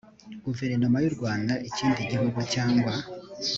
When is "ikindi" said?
1.69-1.99